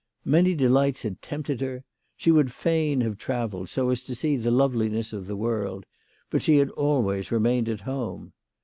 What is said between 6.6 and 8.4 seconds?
always remained at home.